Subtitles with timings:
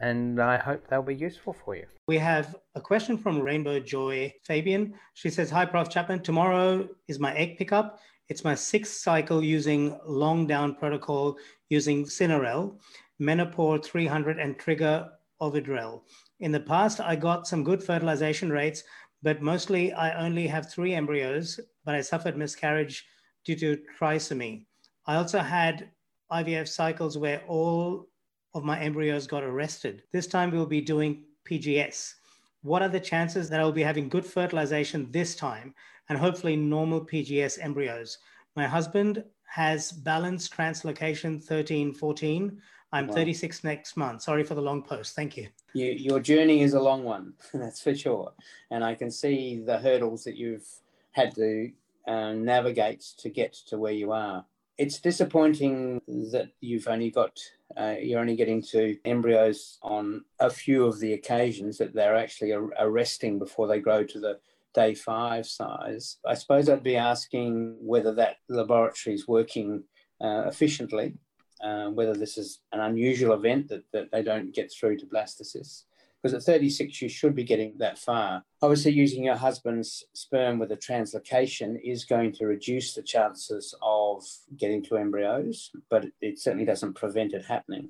[0.00, 1.86] and I hope they'll be useful for you.
[2.08, 4.94] We have a question from Rainbow Joy Fabian.
[5.14, 5.90] She says, Hi, Prof.
[5.90, 6.22] Chapman.
[6.22, 8.00] Tomorrow is my egg pickup.
[8.28, 11.36] It's my sixth cycle using long down protocol
[11.68, 12.78] using Synarel,
[13.20, 15.08] Menopur 300, and Trigger
[15.42, 16.02] Ovidrel.
[16.40, 18.84] In the past, I got some good fertilization rates,
[19.22, 23.04] but mostly I only have three embryos, but I suffered miscarriage
[23.44, 24.66] due to trisomy.
[25.06, 25.90] I also had
[26.30, 28.09] IVF cycles where all
[28.54, 30.02] of my embryos got arrested.
[30.12, 32.14] This time we'll be doing PGS.
[32.62, 35.74] What are the chances that I'll be having good fertilization this time
[36.08, 38.18] and hopefully normal PGS embryos?
[38.56, 42.60] My husband has balanced translocation 13 14.
[42.92, 43.14] I'm wow.
[43.14, 44.22] 36 next month.
[44.22, 45.14] Sorry for the long post.
[45.14, 45.48] Thank you.
[45.74, 45.92] you.
[45.92, 48.32] Your journey is a long one, that's for sure.
[48.70, 50.66] And I can see the hurdles that you've
[51.12, 51.70] had to
[52.08, 54.44] um, navigate to get to where you are.
[54.76, 56.00] It's disappointing
[56.32, 57.38] that you've only got
[57.76, 62.52] uh, you're only getting to embryos on a few of the occasions that they're actually
[62.52, 64.38] ar- arresting before they grow to the
[64.74, 66.18] day five size.
[66.26, 69.84] I suppose I'd be asking whether that laboratory is working
[70.20, 71.14] uh, efficiently,
[71.62, 75.84] uh, whether this is an unusual event that, that they don't get through to blastocysts
[76.22, 78.42] because at 36 you should be getting that far.
[78.62, 84.24] Obviously, using your husband's sperm with a translocation is going to reduce the chances of
[84.56, 87.88] getting to embryos, but it certainly doesn't prevent it happening.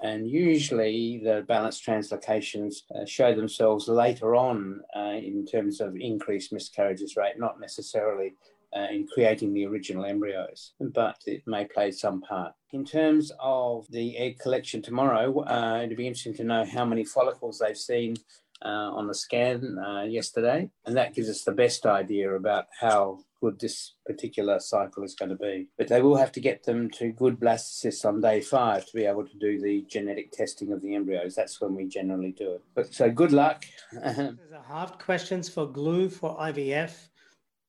[0.00, 6.52] And usually, the balanced translocations uh, show themselves later on uh, in terms of increased
[6.52, 8.34] miscarriages rate, not necessarily
[8.76, 12.52] uh, in creating the original embryos, but it may play some part.
[12.72, 17.04] In terms of the egg collection tomorrow, uh, it'd be interesting to know how many
[17.04, 18.16] follicles they've seen
[18.64, 23.20] uh, on the scan uh, yesterday, and that gives us the best idea about how
[23.40, 25.68] good this particular cycle is going to be.
[25.78, 29.04] But they will have to get them to good blastocysts on day five to be
[29.04, 31.36] able to do the genetic testing of the embryos.
[31.36, 32.62] That's when we generally do it.
[32.74, 33.64] But so good luck.
[33.92, 37.08] There's a half questions for glue for IVF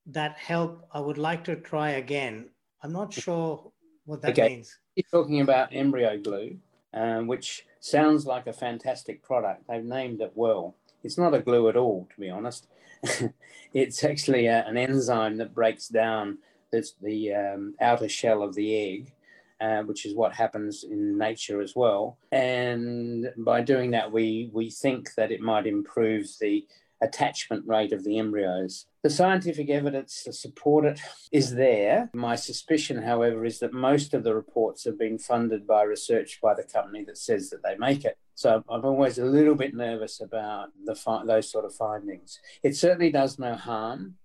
[0.08, 2.50] that help, I would like to try again.
[2.84, 3.72] I'm not sure
[4.06, 4.56] what that okay.
[4.56, 4.78] means.
[4.96, 6.58] You're talking about embryo glue,
[6.94, 9.64] um, which sounds like a fantastic product.
[9.68, 10.76] They've named it well.
[11.04, 12.68] It's not a glue at all, to be honest.
[13.74, 16.40] it's actually a, an enzyme that breaks down
[16.72, 19.14] this, the um, outer shell of the egg,
[19.62, 22.18] uh, which is what happens in nature as well.
[22.32, 26.66] And by doing that, we, we think that it might improve the
[27.02, 28.86] attachment rate of the embryos.
[29.04, 31.00] The scientific evidence to support it
[31.32, 32.10] is there.
[32.14, 36.54] My suspicion, however, is that most of the reports have been funded by research by
[36.54, 38.18] the company that says that they make it.
[38.36, 42.40] So I'm always a little bit nervous about the fi- those sort of findings.
[42.64, 44.16] It certainly does no harm.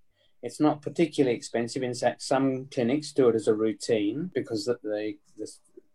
[0.43, 1.83] It's not particularly expensive.
[1.83, 5.17] In fact, some clinics do it as a routine because they,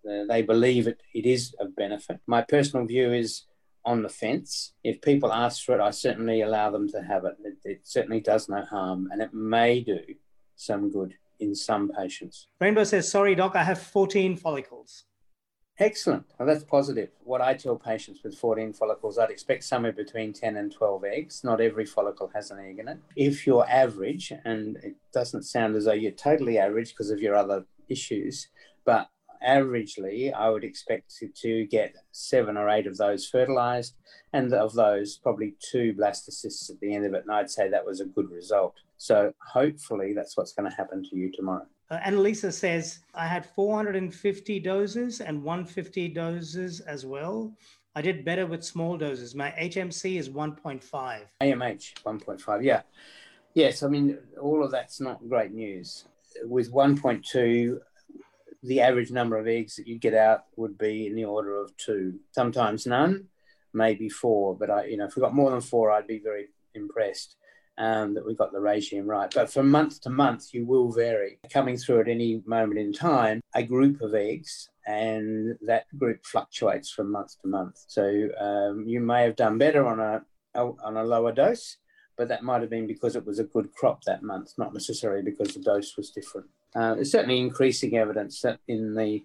[0.04, 2.20] they, believe it, it is of benefit.
[2.26, 3.44] My personal view is
[3.86, 4.74] on the fence.
[4.84, 7.36] If people ask for it, I certainly allow them to have it.
[7.44, 10.00] It, it certainly does no harm and it may do
[10.56, 12.48] some good in some patients.
[12.60, 15.06] Rainbow says, Sorry, doc, I have 14 follicles.
[15.80, 16.26] Excellent.
[16.38, 17.10] Well, that's positive.
[17.24, 21.42] What I tell patients with 14 follicles, I'd expect somewhere between 10 and 12 eggs.
[21.46, 22.98] Not every follicle has an egg in it.
[23.16, 27.36] If you're average, and it doesn't sound as though you're totally average because of your
[27.36, 28.50] other issues,
[28.84, 29.10] but
[29.46, 33.96] averagely, I would expect to, to get seven or eight of those fertilized,
[34.34, 37.24] and of those, probably two blastocysts at the end of it.
[37.24, 38.76] And I'd say that was a good result.
[38.98, 41.66] So hopefully, that's what's going to happen to you tomorrow.
[41.90, 47.52] Uh, Annalisa says, I had 450 doses and 150 doses as well.
[47.96, 49.34] I did better with small doses.
[49.34, 50.82] My HMC is 1.5.
[51.42, 52.82] AMH 1.5, yeah.
[53.56, 56.06] Yes, I mean, all of that's not great news.
[56.44, 57.80] With 1.2,
[58.64, 61.76] the average number of eggs that you get out would be in the order of
[61.78, 63.26] two, sometimes none,
[63.74, 64.56] maybe four.
[64.58, 67.36] But I, you know, if we got more than four, I'd be very impressed.
[67.80, 69.32] um, that we got the regime right.
[69.34, 71.40] But from month to month, you will vary.
[71.52, 76.92] Coming through at any moment in time, a group of eggs, and that group fluctuates
[76.92, 77.78] from month to month.
[77.88, 80.22] So um, you may have done better on a
[80.56, 81.78] on a lower dose,
[82.18, 85.22] but that might have been because it was a good crop that month, not necessarily
[85.22, 86.48] because the dose was different.
[86.76, 89.24] Uh, there's certainly increasing evidence that in the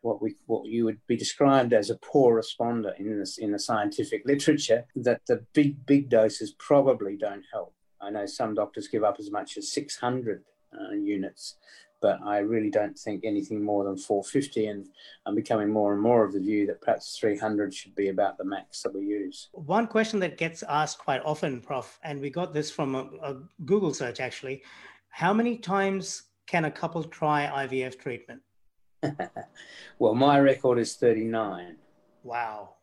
[0.00, 3.58] what we what you would be described as a poor responder in this in the
[3.58, 7.72] scientific literature that the big big doses probably don't help.
[8.00, 10.42] I know some doctors give up as much as 600
[10.74, 11.56] uh, units,
[12.00, 14.66] but I really don't think anything more than 450.
[14.66, 14.88] And
[15.24, 18.44] I'm becoming more and more of the view that perhaps 300 should be about the
[18.44, 19.48] max that we use.
[19.52, 23.36] One question that gets asked quite often, Prof, and we got this from a, a
[23.64, 24.64] Google search actually.
[25.10, 28.42] How many times can a couple try IVF treatment?
[29.98, 31.76] well, my record is 39.
[32.22, 32.74] Wow.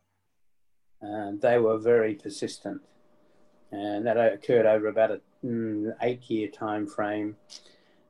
[1.00, 2.82] And they were very persistent.
[3.72, 7.36] And that occurred over about an mm, eight year time frame.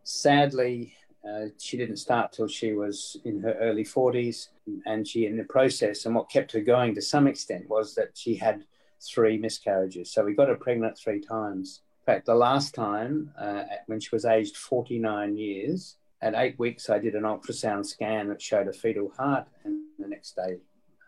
[0.02, 0.94] Sadly,
[1.28, 4.48] uh, she didn't start till she was in her early 40s,
[4.86, 8.10] and she, in the process, and what kept her going to some extent was that
[8.14, 8.64] she had
[9.02, 10.10] three miscarriages.
[10.10, 11.82] So we got her pregnant three times.
[12.00, 16.88] In fact, the last time, uh, when she was aged 49 years, at eight weeks,
[16.88, 20.56] I did an ultrasound scan that showed a fetal heart, and the next day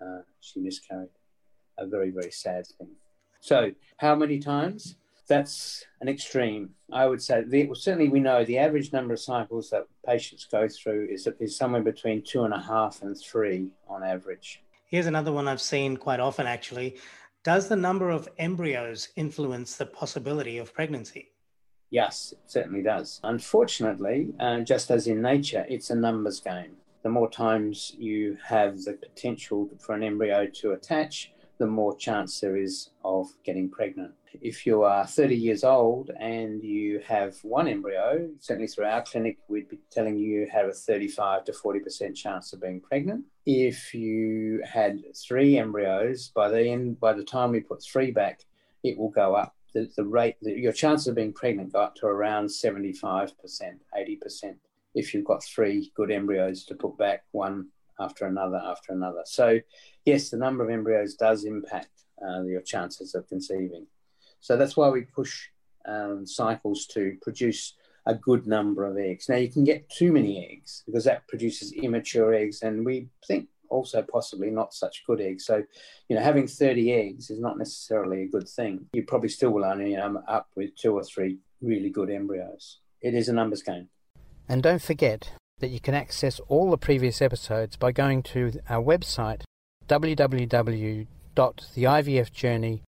[0.00, 1.08] uh, she miscarried.
[1.78, 2.90] A very, very sad thing.
[3.40, 4.96] So, how many times?
[5.28, 6.70] That's an extreme.
[6.92, 10.46] I would say, the, well, certainly we know the average number of cycles that patients
[10.50, 14.62] go through is, is somewhere between two and a half and three on average.
[14.88, 16.98] Here's another one I've seen quite often actually.
[17.44, 21.32] Does the number of embryos influence the possibility of pregnancy?
[21.90, 23.20] Yes, it certainly does.
[23.24, 26.76] Unfortunately, uh, just as in nature, it's a numbers game.
[27.02, 32.38] The more times you have the potential for an embryo to attach, the more chance
[32.38, 34.14] there is of getting pregnant.
[34.40, 39.38] If you are 30 years old and you have one embryo, certainly through our clinic,
[39.48, 43.24] we'd be telling you you have a 35 to 40% chance of being pregnant.
[43.46, 48.44] If you had three embryos, by the end, by the time we put three back,
[48.82, 51.94] it will go up the, the rate, the, your chances of being pregnant go up
[51.96, 53.32] to around 75%,
[53.96, 54.54] 80%
[54.94, 57.68] if you've got three good embryos to put back one
[57.98, 59.22] after another after another.
[59.24, 59.60] So,
[60.04, 63.86] yes, the number of embryos does impact uh, your chances of conceiving.
[64.42, 65.48] So that's why we push
[65.86, 67.74] um, cycles to produce
[68.06, 69.28] a good number of eggs.
[69.28, 73.48] Now, you can get too many eggs because that produces immature eggs, and we think
[73.68, 75.46] also possibly not such good eggs.
[75.46, 75.62] So,
[76.08, 78.86] you know, having 30 eggs is not necessarily a good thing.
[78.92, 82.80] You probably still will only end up with two or three really good embryos.
[83.00, 83.88] It is a numbers game.
[84.48, 85.30] And don't forget
[85.60, 89.42] that you can access all the previous episodes by going to our website
[89.88, 92.80] www.theivfjourney.com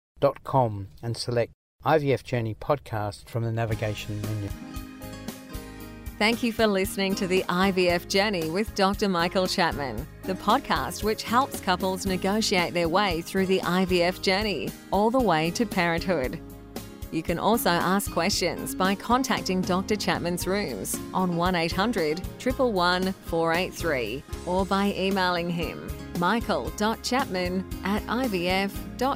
[1.03, 1.53] and select
[1.85, 4.49] IVF Journey podcast from the navigation menu.
[6.19, 9.09] Thank you for listening to the IVF Journey with Dr.
[9.09, 15.11] Michael Chapman, the podcast which helps couples negotiate their way through the IVF journey, all
[15.11, 16.41] the way to parenthood.
[17.11, 19.97] You can also ask questions by contacting Dr.
[19.97, 29.15] Chapman's rooms on 1800 111 483 or by emailing him michael.chapman at ivf.com.au.